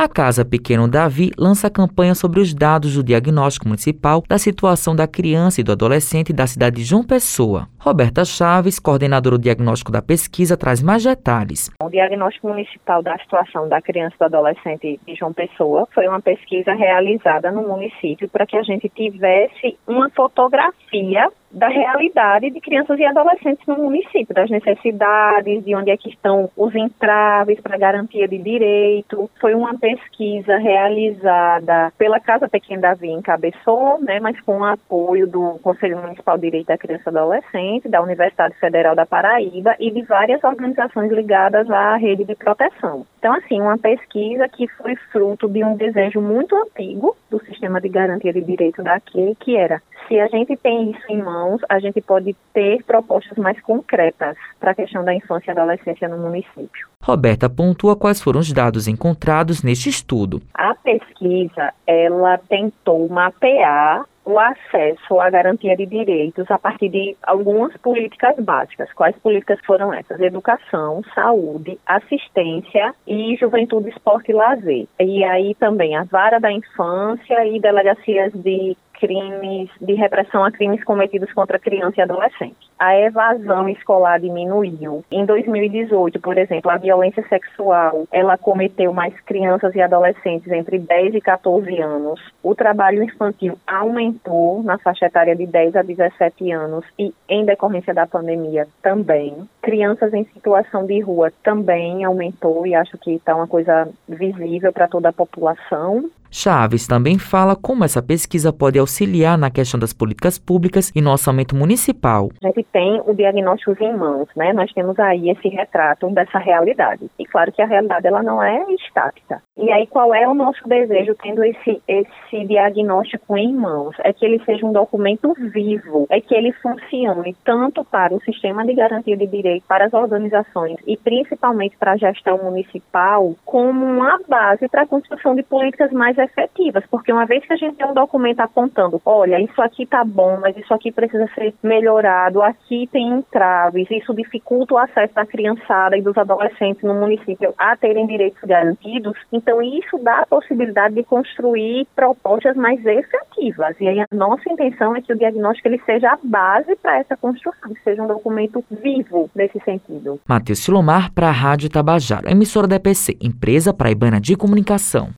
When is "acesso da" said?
144.78-145.26